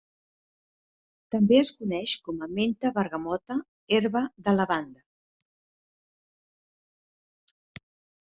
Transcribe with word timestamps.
També 1.35 1.57
es 1.63 1.71
coneix 1.81 2.13
com 2.29 2.39
a 2.45 2.47
menta 2.59 2.91
bergamota, 2.95 3.57
herba 3.97 4.23
de 4.47 4.55
lavanda. 4.55 7.51